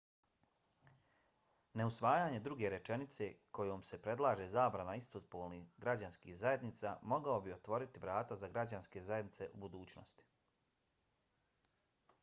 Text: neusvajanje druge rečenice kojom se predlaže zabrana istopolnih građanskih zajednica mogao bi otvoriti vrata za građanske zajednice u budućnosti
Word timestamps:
neusvajanje 1.81 2.39
druge 2.47 2.71
rečenice 2.73 3.27
kojom 3.57 3.83
se 3.89 3.99
predlaže 4.07 4.47
zabrana 4.55 4.95
istopolnih 5.01 5.69
građanskih 5.85 6.37
zajednica 6.45 6.95
mogao 7.13 7.37
bi 7.49 7.55
otvoriti 7.59 8.03
vrata 8.07 8.41
za 8.45 8.51
građanske 8.57 9.07
zajednice 9.11 9.51
u 9.59 9.63
budućnosti 9.69 10.29